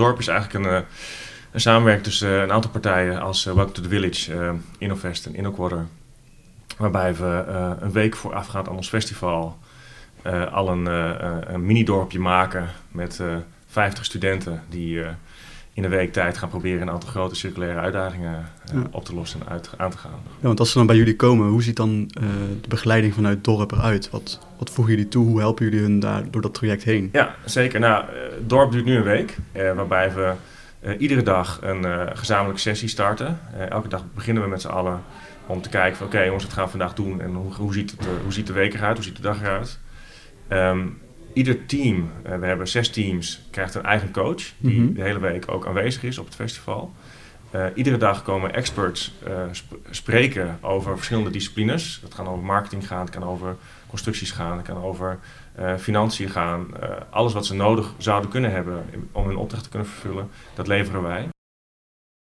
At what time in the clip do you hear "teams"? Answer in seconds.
42.90-43.40